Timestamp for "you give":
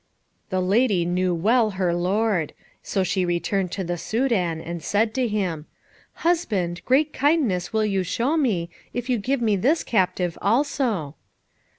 9.11-9.43